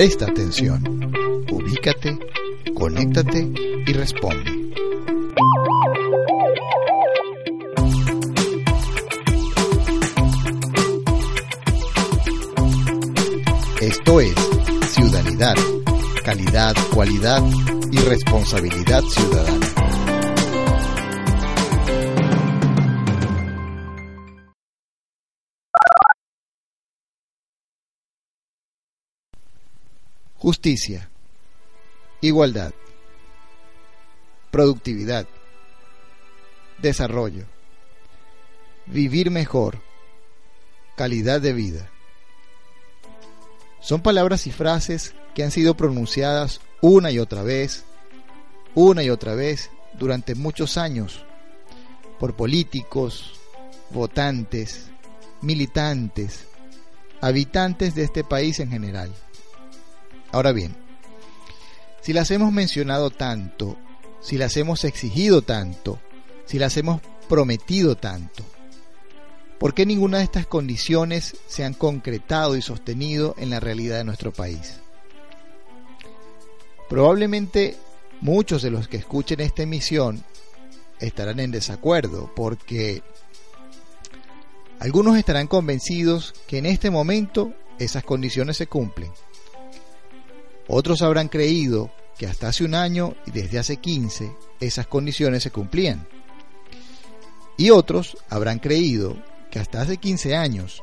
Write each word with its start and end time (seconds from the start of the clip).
Presta 0.00 0.24
atención, 0.24 0.82
ubícate, 1.52 2.18
conéctate 2.74 3.52
y 3.86 3.92
responde. 3.92 4.50
Esto 13.82 14.20
es 14.22 14.34
Ciudadanidad, 14.88 15.56
calidad, 16.24 16.74
cualidad 16.94 17.42
y 17.92 17.98
responsabilidad 17.98 19.02
ciudadana. 19.02 19.79
Justicia, 30.40 31.10
igualdad, 32.22 32.72
productividad, 34.50 35.26
desarrollo, 36.78 37.44
vivir 38.86 39.30
mejor, 39.30 39.82
calidad 40.96 41.42
de 41.42 41.52
vida. 41.52 41.90
Son 43.80 44.00
palabras 44.00 44.46
y 44.46 44.50
frases 44.50 45.14
que 45.34 45.44
han 45.44 45.50
sido 45.50 45.76
pronunciadas 45.76 46.62
una 46.80 47.10
y 47.10 47.18
otra 47.18 47.42
vez, 47.42 47.84
una 48.74 49.02
y 49.02 49.10
otra 49.10 49.34
vez 49.34 49.68
durante 49.98 50.34
muchos 50.34 50.78
años 50.78 51.22
por 52.18 52.34
políticos, 52.34 53.38
votantes, 53.90 54.86
militantes, 55.42 56.46
habitantes 57.20 57.94
de 57.94 58.04
este 58.04 58.24
país 58.24 58.58
en 58.58 58.70
general. 58.70 59.14
Ahora 60.32 60.52
bien, 60.52 60.76
si 62.02 62.12
las 62.12 62.30
hemos 62.30 62.52
mencionado 62.52 63.10
tanto, 63.10 63.76
si 64.20 64.38
las 64.38 64.56
hemos 64.56 64.84
exigido 64.84 65.42
tanto, 65.42 65.98
si 66.46 66.58
las 66.58 66.76
hemos 66.76 67.00
prometido 67.28 67.96
tanto, 67.96 68.44
¿por 69.58 69.74
qué 69.74 69.84
ninguna 69.86 70.18
de 70.18 70.24
estas 70.24 70.46
condiciones 70.46 71.36
se 71.46 71.64
han 71.64 71.74
concretado 71.74 72.56
y 72.56 72.62
sostenido 72.62 73.34
en 73.38 73.50
la 73.50 73.60
realidad 73.60 73.98
de 73.98 74.04
nuestro 74.04 74.32
país? 74.32 74.80
Probablemente 76.88 77.76
muchos 78.20 78.62
de 78.62 78.70
los 78.70 78.88
que 78.88 78.96
escuchen 78.96 79.40
esta 79.40 79.62
emisión 79.62 80.24
estarán 81.00 81.40
en 81.40 81.50
desacuerdo 81.50 82.32
porque 82.34 83.02
algunos 84.78 85.16
estarán 85.16 85.46
convencidos 85.46 86.34
que 86.46 86.58
en 86.58 86.66
este 86.66 86.90
momento 86.90 87.52
esas 87.78 88.04
condiciones 88.04 88.56
se 88.56 88.66
cumplen. 88.66 89.10
Otros 90.72 91.02
habrán 91.02 91.26
creído 91.26 91.90
que 92.16 92.28
hasta 92.28 92.46
hace 92.46 92.64
un 92.64 92.76
año 92.76 93.16
y 93.26 93.32
desde 93.32 93.58
hace 93.58 93.78
15 93.78 94.30
esas 94.60 94.86
condiciones 94.86 95.42
se 95.42 95.50
cumplían. 95.50 96.06
Y 97.56 97.70
otros 97.70 98.16
habrán 98.28 98.60
creído 98.60 99.16
que 99.50 99.58
hasta 99.58 99.82
hace 99.82 99.96
15 99.96 100.36
años 100.36 100.80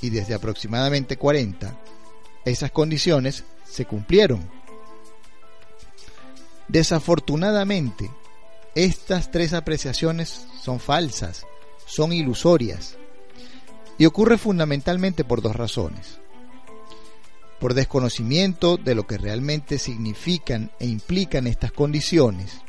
y 0.00 0.10
desde 0.10 0.34
aproximadamente 0.34 1.16
40 1.16 1.76
esas 2.44 2.70
condiciones 2.70 3.42
se 3.68 3.86
cumplieron. 3.86 4.48
Desafortunadamente, 6.68 8.08
estas 8.76 9.32
tres 9.32 9.52
apreciaciones 9.52 10.46
son 10.62 10.78
falsas, 10.78 11.44
son 11.86 12.12
ilusorias, 12.12 12.96
y 13.98 14.06
ocurre 14.06 14.38
fundamentalmente 14.38 15.24
por 15.24 15.42
dos 15.42 15.56
razones. 15.56 16.20
Por 17.64 17.72
desconocimiento 17.72 18.76
de 18.76 18.94
lo 18.94 19.06
que 19.06 19.16
realmente 19.16 19.78
significan 19.78 20.70
e 20.80 20.86
implican 20.86 21.46
estas 21.46 21.72
condiciones, 21.72 22.60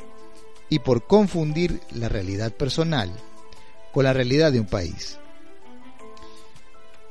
y 0.70 0.78
por 0.78 1.06
confundir 1.06 1.82
la 1.90 2.08
realidad 2.08 2.50
personal 2.50 3.12
con 3.92 4.04
la 4.04 4.14
realidad 4.14 4.52
de 4.52 4.60
un 4.60 4.66
país. 4.66 5.18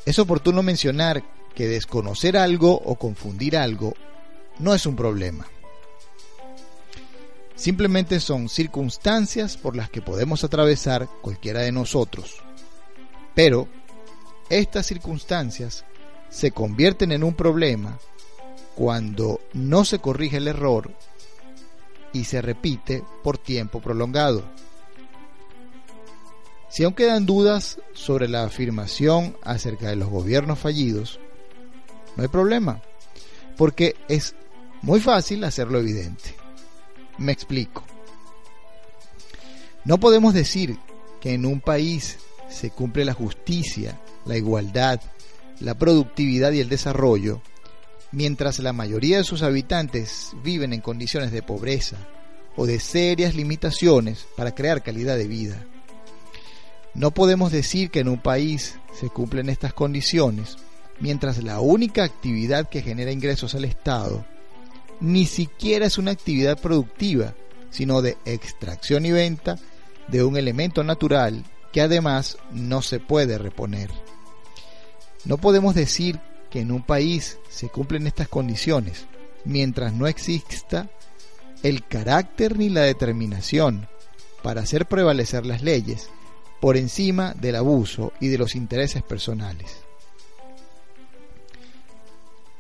Es 0.04 0.18
oportuno 0.18 0.64
mencionar 0.64 1.22
que 1.54 1.68
desconocer 1.68 2.38
algo 2.38 2.74
o 2.74 2.96
confundir 2.96 3.56
algo 3.56 3.94
no 4.58 4.74
es 4.74 4.88
un 4.88 4.96
problema. 4.96 5.46
Simplemente 7.54 8.20
son 8.20 8.50
circunstancias 8.50 9.58
por 9.58 9.76
las 9.76 9.92
que 9.92 10.02
podemos 10.02 10.44
atravesar 10.44 11.08
cualquiera 11.22 11.60
de 11.60 11.72
nosotros. 11.72 12.38
Pero 13.36 13.68
estas 14.50 14.88
circunstancias 14.88 15.86
se 16.30 16.52
convierten 16.52 17.12
en 17.12 17.24
un 17.24 17.34
problema 17.34 17.98
cuando 18.76 19.40
no 19.54 19.86
se 19.86 20.00
corrige 20.00 20.38
el 20.38 20.48
error 20.48 20.92
y 22.14 22.26
se 22.26 22.42
repite 22.42 23.04
por 23.24 23.38
tiempo 23.38 23.82
prolongado. 23.82 24.44
Si 26.70 26.84
aún 26.84 26.94
quedan 26.94 27.26
dudas 27.26 27.80
sobre 27.94 28.28
la 28.28 28.44
afirmación 28.44 29.38
acerca 29.44 29.90
de 29.90 29.96
los 29.96 30.10
gobiernos 30.10 30.60
fallidos, 30.60 31.20
no 32.16 32.24
hay 32.24 32.30
problema, 32.30 32.82
porque 33.58 33.96
es 34.08 34.36
muy 34.82 35.00
fácil 35.00 35.44
hacerlo 35.44 35.80
evidente. 35.80 36.36
Me 37.18 37.32
explico. 37.32 37.84
No 39.86 40.00
podemos 40.00 40.34
decir 40.34 40.78
que 41.22 41.34
en 41.34 41.46
un 41.46 41.62
país 41.62 42.18
se 42.50 42.72
cumple 42.72 43.06
la 43.06 43.14
justicia, 43.14 44.00
la 44.26 44.38
igualdad, 44.38 45.00
la 45.60 45.76
productividad 45.76 46.52
y 46.52 46.60
el 46.60 46.70
desarrollo, 46.70 47.42
mientras 48.12 48.60
la 48.60 48.74
mayoría 48.74 49.18
de 49.18 49.24
sus 49.24 49.42
habitantes 49.42 50.32
viven 50.44 50.74
en 50.74 50.82
condiciones 50.82 51.32
de 51.32 51.42
pobreza 51.44 51.98
o 52.56 52.66
de 52.66 52.80
serias 52.80 53.36
limitaciones 53.36 54.28
para 54.38 54.54
crear 54.54 54.84
calidad 54.84 55.18
de 55.18 55.28
vida. 55.28 55.66
No 56.94 57.12
podemos 57.12 57.52
decir 57.52 57.90
que 57.90 58.00
en 58.00 58.08
un 58.08 58.20
país 58.20 58.76
se 58.94 59.10
cumplen 59.10 59.50
estas 59.50 59.74
condiciones 59.74 60.58
mientras 61.00 61.44
la 61.44 61.60
única 61.60 62.04
actividad 62.04 62.70
que 62.70 62.82
genera 62.82 63.12
ingresos 63.12 63.54
al 63.56 63.66
Estado 63.66 64.26
ni 65.00 65.26
siquiera 65.26 65.86
es 65.86 65.98
una 65.98 66.12
actividad 66.12 66.58
productiva, 66.60 67.34
sino 67.70 68.02
de 68.02 68.18
extracción 68.26 69.06
y 69.06 69.12
venta 69.12 69.58
de 70.08 70.24
un 70.24 70.38
elemento 70.38 70.84
natural 70.84 71.44
que 71.74 71.82
además 71.82 72.38
no 72.52 72.82
se 72.82 73.00
puede 73.00 73.38
reponer. 73.38 73.90
No 75.26 75.38
podemos 75.38 75.76
decir 75.76 76.20
que 76.50 76.62
en 76.62 76.72
un 76.72 76.84
país 76.84 77.38
se 77.50 77.70
cumplen 77.70 78.08
estas 78.08 78.28
condiciones 78.28 79.08
mientras 79.44 79.94
no 79.94 80.08
exista 80.08 80.90
el 81.64 81.86
carácter 81.86 82.58
ni 82.58 82.70
la 82.70 82.82
determinación 82.82 83.88
para 84.44 84.62
hacer 84.62 84.86
prevalecer 84.86 85.46
las 85.46 85.64
leyes 85.64 86.10
por 86.62 86.78
encima 86.78 87.34
del 87.34 87.56
abuso 87.56 88.14
y 88.20 88.28
de 88.28 88.38
los 88.38 88.56
intereses 88.56 89.02
personales. 89.02 89.78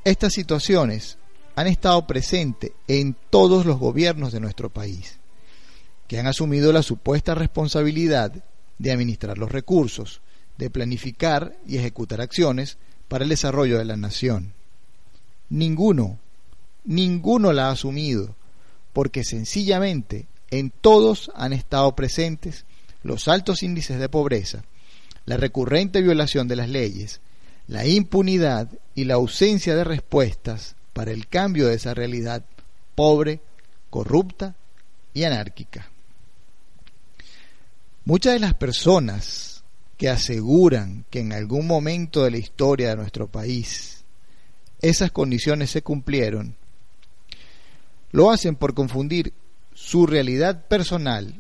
Estas 0.03 0.33
situaciones 0.33 1.17
han 1.55 1.67
estado 1.67 2.05
presentes 2.05 2.71
en 2.87 3.15
todos 3.29 3.65
los 3.65 3.79
gobiernos 3.79 4.33
de 4.33 4.39
nuestro 4.39 4.69
país, 4.69 5.19
que 6.07 6.19
han 6.19 6.27
asumido 6.27 6.73
la 6.73 6.83
supuesta 6.83 7.33
responsabilidad 7.33 8.33
de 8.77 8.91
administrar 8.91 9.37
los 9.37 9.51
recursos, 9.51 10.21
de 10.57 10.69
planificar 10.69 11.57
y 11.67 11.77
ejecutar 11.77 12.21
acciones 12.21 12.77
para 13.07 13.23
el 13.23 13.29
desarrollo 13.29 13.77
de 13.77 13.85
la 13.85 13.97
nación. 13.97 14.53
Ninguno, 15.49 16.19
ninguno 16.83 17.53
la 17.53 17.67
ha 17.67 17.71
asumido, 17.71 18.35
porque 18.93 19.23
sencillamente 19.23 20.27
en 20.51 20.71
todos 20.71 21.31
han 21.35 21.53
estado 21.53 21.95
presentes 21.95 22.65
los 23.03 23.27
altos 23.27 23.61
índices 23.63 23.99
de 23.99 24.09
pobreza, 24.09 24.63
la 25.25 25.37
recurrente 25.37 26.01
violación 26.01 26.47
de 26.47 26.55
las 26.55 26.69
leyes, 26.69 27.21
la 27.67 27.85
impunidad 27.85 28.69
y 28.93 29.05
la 29.05 29.15
ausencia 29.15 29.75
de 29.75 29.83
respuestas 29.83 30.75
para 30.93 31.11
el 31.11 31.27
cambio 31.27 31.67
de 31.67 31.75
esa 31.75 31.93
realidad 31.93 32.43
pobre, 32.95 33.41
corrupta 33.89 34.55
y 35.13 35.23
anárquica. 35.23 35.89
Muchas 38.05 38.33
de 38.33 38.39
las 38.39 38.53
personas 38.53 39.54
que 39.97 40.09
aseguran 40.09 41.05
que 41.09 41.19
en 41.19 41.33
algún 41.33 41.67
momento 41.67 42.23
de 42.23 42.31
la 42.31 42.37
historia 42.37 42.89
de 42.89 42.95
nuestro 42.97 43.27
país 43.27 44.03
esas 44.81 45.11
condiciones 45.11 45.71
se 45.71 45.81
cumplieron, 45.81 46.55
lo 48.11 48.31
hacen 48.31 48.55
por 48.55 48.73
confundir 48.73 49.33
su 49.73 50.05
realidad 50.05 50.67
personal 50.67 51.35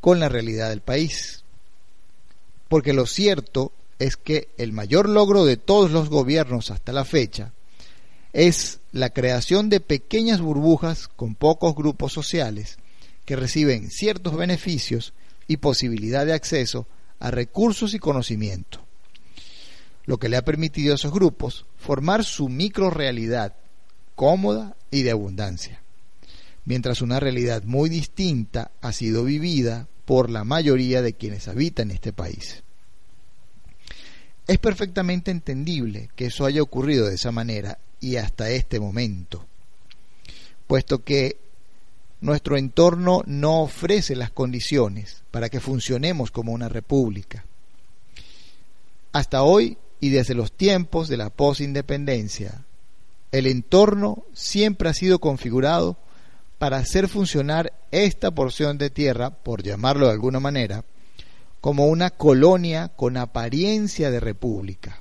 con 0.00 0.20
la 0.20 0.28
realidad 0.28 0.70
del 0.70 0.80
país. 0.80 1.44
Porque 2.68 2.92
lo 2.92 3.06
cierto 3.06 3.72
es 3.98 4.16
que 4.16 4.48
el 4.56 4.72
mayor 4.72 5.08
logro 5.08 5.44
de 5.44 5.56
todos 5.56 5.90
los 5.90 6.08
gobiernos 6.08 6.70
hasta 6.70 6.92
la 6.92 7.04
fecha 7.04 7.52
es 8.32 8.80
la 8.92 9.10
creación 9.10 9.68
de 9.68 9.80
pequeñas 9.80 10.40
burbujas 10.40 11.08
con 11.08 11.34
pocos 11.34 11.74
grupos 11.74 12.12
sociales 12.12 12.78
que 13.24 13.36
reciben 13.36 13.90
ciertos 13.90 14.36
beneficios 14.36 15.12
y 15.48 15.56
posibilidad 15.56 16.24
de 16.24 16.32
acceso 16.32 16.86
a 17.20 17.30
recursos 17.30 17.94
y 17.94 17.98
conocimiento, 17.98 18.80
lo 20.06 20.18
que 20.18 20.28
le 20.28 20.36
ha 20.36 20.44
permitido 20.44 20.92
a 20.92 20.96
esos 20.96 21.12
grupos 21.12 21.66
formar 21.78 22.24
su 22.24 22.48
microrealidad 22.48 23.54
cómoda 24.16 24.76
y 24.90 25.02
de 25.02 25.12
abundancia, 25.12 25.80
mientras 26.64 27.00
una 27.00 27.20
realidad 27.20 27.62
muy 27.64 27.88
distinta 27.88 28.70
ha 28.80 28.92
sido 28.92 29.24
vivida 29.24 29.86
por 30.04 30.30
la 30.30 30.44
mayoría 30.44 31.02
de 31.02 31.12
quienes 31.12 31.46
habitan 31.46 31.90
este 31.90 32.12
país. 32.12 32.62
Es 34.46 34.58
perfectamente 34.58 35.30
entendible 35.30 36.10
que 36.16 36.26
eso 36.26 36.44
haya 36.44 36.60
ocurrido 36.60 37.06
de 37.06 37.14
esa 37.14 37.30
manera 37.30 37.78
y 38.00 38.16
hasta 38.16 38.50
este 38.50 38.80
momento, 38.80 39.46
puesto 40.66 41.04
que 41.04 41.36
nuestro 42.20 42.56
entorno 42.56 43.22
no 43.26 43.62
ofrece 43.62 44.14
las 44.14 44.30
condiciones 44.30 45.22
para 45.30 45.48
que 45.48 45.60
funcionemos 45.60 46.30
como 46.30 46.52
una 46.52 46.68
república. 46.68 47.44
Hasta 49.12 49.42
hoy 49.42 49.78
y 50.00 50.10
desde 50.10 50.34
los 50.34 50.52
tiempos 50.52 51.08
de 51.08 51.16
la 51.16 51.30
posindependencia, 51.30 52.62
el 53.32 53.46
entorno 53.46 54.24
siempre 54.32 54.88
ha 54.88 54.94
sido 54.94 55.18
configurado 55.18 55.96
para 56.58 56.76
hacer 56.76 57.08
funcionar 57.08 57.72
esta 57.90 58.30
porción 58.30 58.76
de 58.76 58.90
tierra, 58.90 59.30
por 59.30 59.62
llamarlo 59.62 60.06
de 60.06 60.12
alguna 60.12 60.40
manera, 60.40 60.84
como 61.60 61.86
una 61.86 62.10
colonia 62.10 62.88
con 62.88 63.16
apariencia 63.16 64.10
de 64.10 64.20
república, 64.20 65.00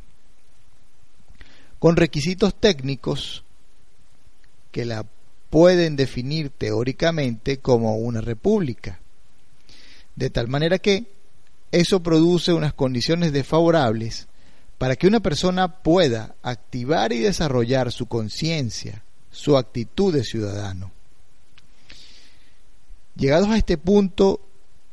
con 1.79 1.95
requisitos 1.95 2.55
técnicos 2.55 3.43
que 4.71 4.85
la 4.85 5.05
pueden 5.49 5.95
definir 5.95 6.49
teóricamente 6.49 7.57
como 7.57 7.97
una 7.97 8.21
república. 8.21 8.99
De 10.15 10.29
tal 10.29 10.47
manera 10.47 10.79
que 10.79 11.05
eso 11.71 12.01
produce 12.01 12.53
unas 12.53 12.73
condiciones 12.73 13.31
desfavorables 13.31 14.27
para 14.77 14.95
que 14.95 15.07
una 15.07 15.19
persona 15.19 15.81
pueda 15.81 16.35
activar 16.41 17.11
y 17.11 17.19
desarrollar 17.19 17.91
su 17.91 18.05
conciencia, 18.05 19.03
su 19.31 19.57
actitud 19.57 20.13
de 20.13 20.23
ciudadano. 20.23 20.91
Llegados 23.15 23.49
a 23.49 23.57
este 23.57 23.77
punto 23.77 24.41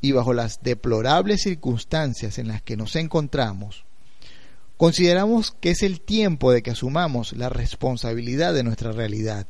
y 0.00 0.12
bajo 0.12 0.32
las 0.32 0.62
deplorables 0.62 1.42
circunstancias 1.42 2.38
en 2.38 2.48
las 2.48 2.62
que 2.62 2.76
nos 2.76 2.96
encontramos, 2.96 3.84
consideramos 4.76 5.54
que 5.60 5.70
es 5.70 5.82
el 5.82 6.00
tiempo 6.00 6.50
de 6.50 6.62
que 6.62 6.72
asumamos 6.72 7.32
la 7.32 7.48
responsabilidad 7.48 8.52
de 8.54 8.64
nuestra 8.64 8.92
realidad 8.92 9.46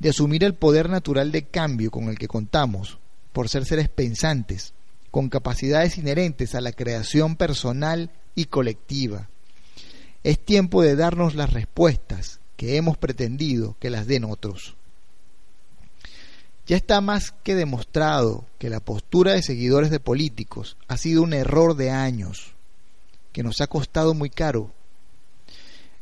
de 0.00 0.08
asumir 0.08 0.42
el 0.42 0.54
poder 0.54 0.88
natural 0.88 1.30
de 1.30 1.44
cambio 1.44 1.90
con 1.90 2.08
el 2.08 2.18
que 2.18 2.26
contamos, 2.26 2.98
por 3.32 3.48
ser 3.48 3.64
seres 3.66 3.88
pensantes, 3.88 4.72
con 5.10 5.28
capacidades 5.28 5.98
inherentes 5.98 6.54
a 6.54 6.60
la 6.60 6.72
creación 6.72 7.36
personal 7.36 8.10
y 8.34 8.46
colectiva. 8.46 9.28
Es 10.24 10.38
tiempo 10.38 10.82
de 10.82 10.96
darnos 10.96 11.34
las 11.34 11.52
respuestas 11.52 12.40
que 12.56 12.76
hemos 12.76 12.96
pretendido 12.96 13.76
que 13.78 13.90
las 13.90 14.06
den 14.06 14.24
otros. 14.24 14.74
Ya 16.66 16.76
está 16.76 17.00
más 17.00 17.32
que 17.42 17.54
demostrado 17.54 18.46
que 18.58 18.70
la 18.70 18.80
postura 18.80 19.32
de 19.32 19.42
seguidores 19.42 19.90
de 19.90 20.00
políticos 20.00 20.76
ha 20.88 20.96
sido 20.96 21.22
un 21.22 21.34
error 21.34 21.76
de 21.76 21.90
años, 21.90 22.54
que 23.32 23.42
nos 23.42 23.60
ha 23.60 23.66
costado 23.66 24.14
muy 24.14 24.30
caro. 24.30 24.70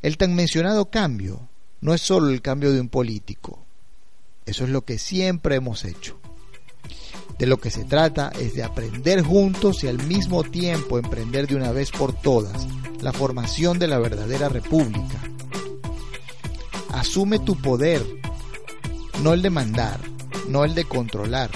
El 0.03 0.19
tan 0.19 0.35
mencionado 0.35 0.91
cambio 0.91 1.49
no 1.81 1.95
es 1.95 2.03
solo 2.03 2.29
el 2.29 2.43
cambio 2.43 2.73
de 2.73 2.81
un 2.81 2.89
político, 2.89 3.65
eso 4.49 4.65
es 4.65 4.71
lo 4.71 4.83
que 4.83 4.99
siempre 4.99 5.57
hemos 5.57 5.85
hecho. 5.85 6.19
De 7.39 7.47
lo 7.47 7.59
que 7.59 7.71
se 7.71 7.85
trata 7.85 8.33
es 8.41 8.55
de 8.55 8.65
aprender 8.65 9.23
juntos 9.23 9.85
y 9.85 9.89
al 9.89 10.03
mismo 10.05 10.43
tiempo 10.43 10.99
emprender 10.99 11.47
de 11.47 11.55
una 11.55 11.71
vez 11.71 11.91
por 11.91 12.13
todas 12.13 12.67
la 13.01 13.13
formación 13.13 13.79
de 13.79 13.87
la 13.87 13.99
verdadera 13.99 14.49
república. 14.49 15.23
Asume 16.91 17.39
tu 17.39 17.61
poder, 17.61 18.05
no 19.23 19.35
el 19.35 19.43
de 19.43 19.51
mandar, 19.51 20.01
no 20.49 20.65
el 20.65 20.75
de 20.75 20.85
controlar, 20.85 21.51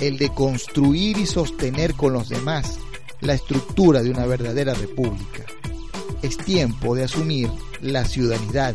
el 0.00 0.18
de 0.18 0.30
construir 0.30 1.18
y 1.18 1.26
sostener 1.26 1.94
con 1.94 2.14
los 2.14 2.28
demás 2.28 2.78
la 3.20 3.34
estructura 3.34 4.02
de 4.02 4.10
una 4.10 4.26
verdadera 4.26 4.74
república. 4.74 5.44
Es 6.22 6.36
tiempo 6.36 6.96
de 6.96 7.04
asumir 7.04 7.50
la 7.80 8.04
ciudadanidad 8.04 8.74